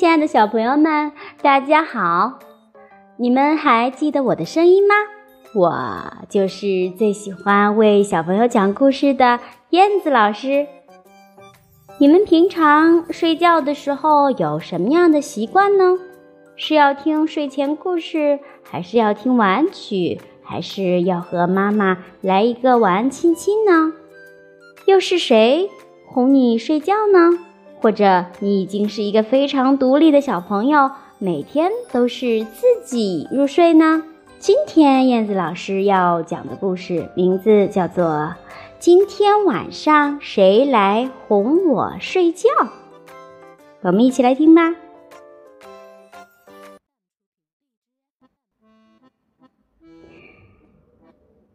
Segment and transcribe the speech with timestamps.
[0.00, 2.38] 亲爱的小朋友们，大家好！
[3.18, 4.94] 你们还记得我的声音吗？
[5.54, 10.66] 我就是最喜欢为小朋友讲故事的燕子老师。
[11.98, 15.98] 你们平常睡觉的时候有什么样的习惯呢？
[16.56, 23.92] 是要听睡前故事，还是要听晚曲，还是要和妈妈来一个晚安亲亲呢？
[24.86, 25.68] 又是谁
[26.06, 27.49] 哄你睡觉呢？
[27.80, 34.02] 或者你已经是一个非常独立的小朋友，每天都是自己入睡呢？
[34.38, 38.04] 今天燕子老师要讲的故事名字叫做
[38.78, 42.48] 《今天晚上谁来哄我睡觉》，
[43.80, 44.74] 我们一起来听吧。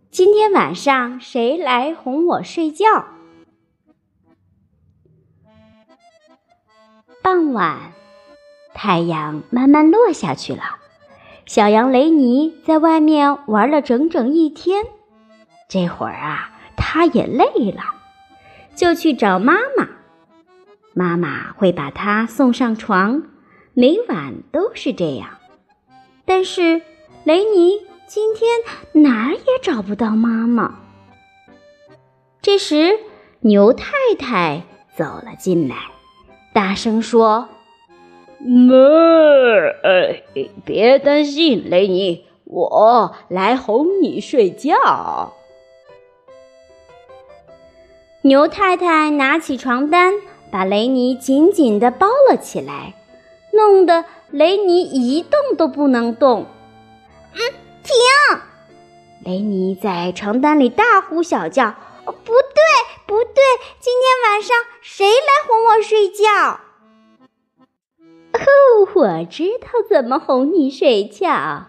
[0.10, 3.15] 今天晚上谁来哄我睡觉？
[7.26, 7.92] 傍晚，
[8.76, 10.62] 太阳慢慢落下去了。
[11.48, 14.86] 小羊雷尼在外面玩了整整一天，
[15.68, 17.82] 这会儿啊，他也累了，
[18.76, 19.88] 就去找妈妈。
[20.94, 23.24] 妈妈会把他送上床，
[23.74, 25.40] 每晚都是这样。
[26.26, 26.84] 但是
[27.24, 30.76] 雷尼今天哪儿也找不到妈妈。
[32.44, 32.99] 这时，
[33.40, 34.62] 牛太太
[34.96, 35.95] 走了进来。
[36.56, 37.50] 大声说
[38.40, 39.76] ：“哞！
[39.84, 40.24] 哎，
[40.64, 45.34] 别担心，雷尼，我来哄你睡觉。”
[48.24, 50.14] 牛太太拿起床单，
[50.50, 52.94] 把雷尼紧紧的包了起来，
[53.52, 56.46] 弄得雷尼一动都不能动。
[57.34, 57.40] 嗯，
[57.84, 57.94] 停！
[59.26, 61.76] 雷尼在床单里大呼小叫。
[62.06, 62.62] 哦不对，
[63.08, 63.42] 不对！
[63.80, 66.59] 今天晚上谁来哄我睡觉？
[68.34, 71.68] 哦，我知道怎么哄你睡觉。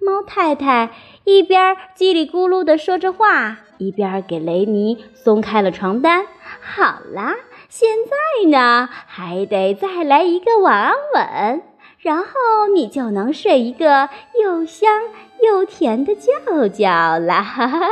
[0.00, 0.90] 猫太太
[1.24, 6.26] 一边叽里咕噜地说着话，一边给雷尼松开了床单。
[6.60, 7.34] 好啦，
[7.68, 11.62] 现在呢，还得再来一个晚安吻，
[11.98, 14.08] 然后你就能睡一个
[14.40, 15.02] 又香
[15.42, 16.30] 又甜的觉
[16.68, 17.42] 觉了。
[17.42, 17.88] 哈哈。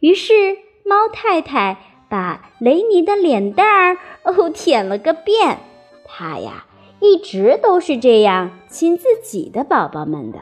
[0.00, 1.78] 于是，猫太太
[2.08, 5.58] 把雷尼的脸蛋儿哦舔了个遍。
[6.04, 6.66] 她呀，
[7.00, 10.38] 一直都是这样亲自己的宝宝们的。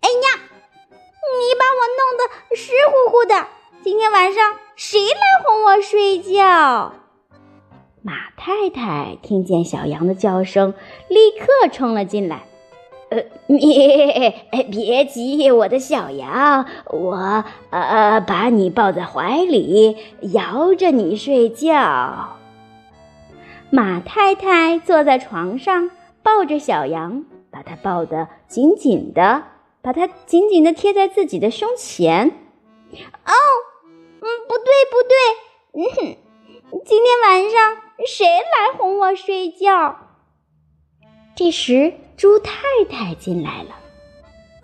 [0.00, 0.40] 哎呀，
[0.90, 3.48] 你把我弄得湿乎乎的！
[3.80, 6.94] 今天晚上谁来哄我睡觉？
[8.02, 10.74] 马太太听见小羊的叫声，
[11.08, 12.46] 立刻冲了进来。
[13.10, 14.34] 呃，你
[14.70, 22.36] 别急，我的小羊，我呃把你抱在怀里，摇着你睡觉。
[23.70, 25.90] 马太太坐在床上，
[26.22, 29.44] 抱着小羊，把它抱得紧紧的，
[29.80, 32.28] 把它紧紧的贴在自己的胸前。
[32.28, 33.32] 哦，
[34.20, 35.16] 嗯，不对，不对，
[35.72, 37.76] 嗯哼，今天晚上
[38.06, 39.96] 谁来哄我睡觉？
[41.34, 41.94] 这时。
[42.18, 42.52] 猪太
[42.90, 43.76] 太进来了。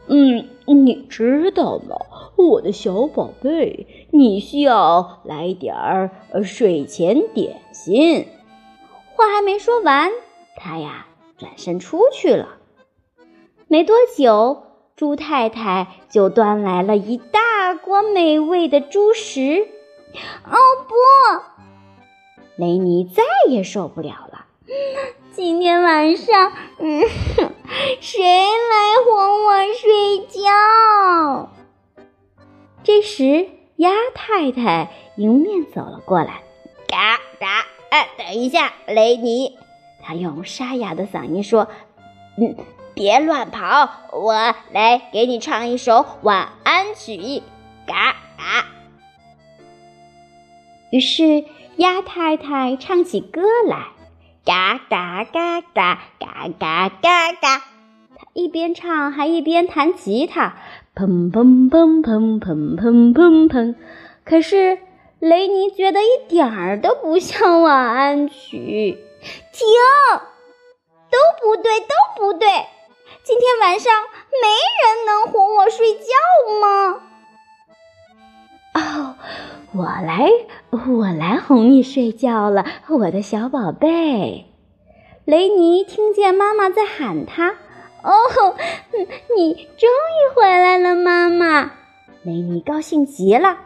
[0.08, 0.48] 嗯，
[0.84, 1.96] 你知道吗，
[2.36, 6.10] 我的小宝贝，你需要来点儿
[6.42, 8.26] 睡前点心。
[9.14, 10.10] 话还没说完，
[10.56, 11.06] 他呀
[11.38, 12.56] 转身出去了。
[13.68, 14.64] 没多久，
[14.96, 19.68] 猪太太就端来了一大锅美味的猪食。
[20.44, 20.56] 哦
[20.88, 20.94] 不，
[22.56, 24.46] 雷尼再也受不了了。
[25.32, 27.02] 今天晚上，嗯，
[28.00, 31.52] 谁来哄我睡觉？
[32.82, 36.42] 这时，鸭太太迎面走了过来，
[36.88, 39.58] 嘎嘎，哎，等一下，雷尼，
[40.02, 41.68] 他用沙哑的嗓音说
[42.40, 42.56] ：“嗯，
[42.94, 47.42] 别乱跑，我来给你唱一首晚安曲。”
[47.86, 48.64] 嘎嘎。
[50.90, 51.44] 于是，
[51.76, 53.88] 鸭太太唱起歌来。
[54.44, 57.58] 嘎嘎嘎嘎嘎嘎嘎嘎，
[58.16, 60.56] 他一边唱还一边弹吉他，
[60.94, 63.74] 砰砰砰砰砰砰砰砰。
[64.24, 64.78] 可是
[65.18, 68.98] 雷尼觉得一点儿都不像晚安曲。
[69.52, 69.64] 停！
[71.10, 72.46] 都不对，都不对！
[73.22, 73.92] 今天晚上
[74.42, 74.48] 没
[74.82, 76.04] 人能哄我睡觉
[76.60, 77.00] 吗？
[78.74, 79.14] 哦。
[79.76, 80.30] 我来，
[80.74, 84.46] 我来哄你睡觉了，我的小宝贝。
[85.24, 87.50] 雷尼听见妈妈在喊他
[88.02, 88.56] ：“哦，
[89.36, 91.72] 你终于回来了，妈妈！”
[92.22, 93.58] 雷尼高兴极了。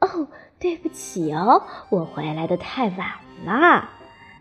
[0.00, 0.28] 哦，
[0.58, 2.98] 对不起哦，我回来的太晚
[3.44, 3.90] 了。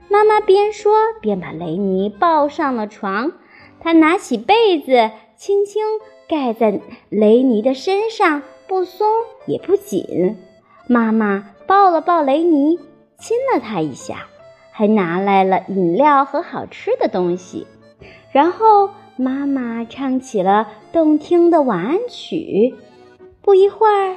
[0.09, 3.33] 妈妈边说边把雷尼抱上了床。
[3.79, 5.83] 她拿起被子，轻轻
[6.27, 9.07] 盖在雷尼的身上，不松
[9.45, 10.37] 也不紧。
[10.87, 12.77] 妈妈抱了抱雷尼，
[13.17, 14.27] 亲了他一下，
[14.71, 17.65] 还拿来了饮料和好吃的东西。
[18.31, 22.75] 然后妈妈唱起了动听的晚安曲。
[23.41, 24.15] 不一会儿，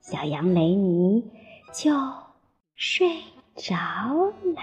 [0.00, 1.30] 小羊雷尼
[1.72, 1.92] 就
[2.76, 3.08] 睡
[3.56, 4.60] 着了。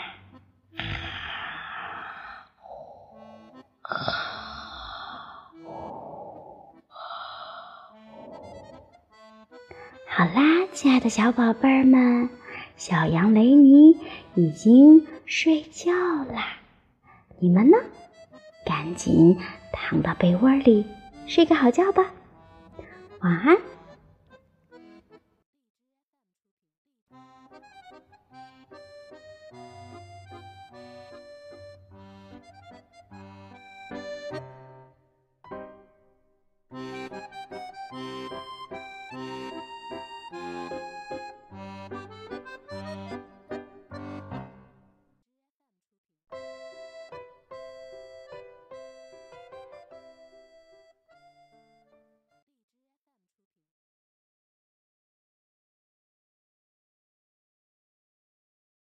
[10.13, 12.27] 好啦，亲爱的小宝贝儿们，
[12.75, 13.97] 小羊雷尼
[14.35, 16.57] 已经睡觉啦。
[17.39, 17.77] 你们呢？
[18.65, 19.37] 赶紧
[19.71, 20.85] 躺到被窝里
[21.27, 22.11] 睡个好觉吧。
[23.21, 23.57] 晚安。